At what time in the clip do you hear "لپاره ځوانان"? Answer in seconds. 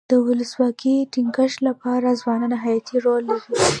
1.67-2.51